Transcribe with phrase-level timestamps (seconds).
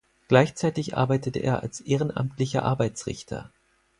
[0.27, 3.51] Gleichzeitig arbeitete er als ehrenamtlicher Arbeitsrichter.